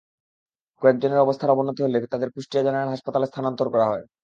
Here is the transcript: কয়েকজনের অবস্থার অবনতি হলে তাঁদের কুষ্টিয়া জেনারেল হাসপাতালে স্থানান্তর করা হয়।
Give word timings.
কয়েকজনের 0.81 1.19
অবস্থার 1.19 1.53
অবনতি 1.55 1.81
হলে 1.83 1.99
তাঁদের 2.05 2.29
কুষ্টিয়া 2.35 2.65
জেনারেল 2.65 2.89
হাসপাতালে 2.93 3.25
স্থানান্তর 3.27 3.67
করা 3.73 3.85
হয়। 3.91 4.05